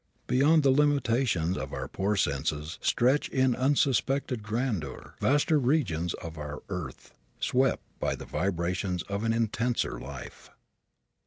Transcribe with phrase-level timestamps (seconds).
[0.25, 6.63] Beyond the limitation of our poor senses stretch in unsuspected grandeur vaster regions of our
[6.69, 10.49] earth, swept by the vibrations of an intenser life.